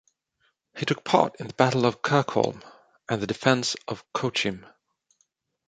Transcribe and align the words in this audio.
He 0.75 0.87
took 0.87 1.03
part 1.03 1.35
in 1.39 1.45
the 1.45 1.53
Battle 1.53 1.85
of 1.85 2.01
Kircholm, 2.01 2.63
and 3.07 3.21
the 3.21 3.27
defense 3.27 3.75
of 3.87 4.03
Chocim. 4.13 4.65